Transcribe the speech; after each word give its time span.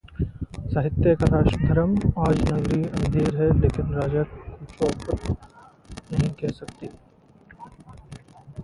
साहित्य 0.69 1.13
का 1.15 1.25
राष्ट्रधर्म: 1.31 1.93
'आज 2.19 2.41
नगरी 2.49 2.81
अंधेर 2.83 3.35
है, 3.35 3.51
लेकिन 3.59 3.93
राजा 3.93 4.23
को 4.23 4.65
चौपट 4.65 5.29
नहीं 6.11 6.33
कह 6.33 6.57
सकते' 6.57 6.89